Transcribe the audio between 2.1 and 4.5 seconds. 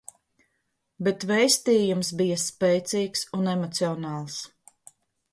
bija spēcīgs un emocionāls.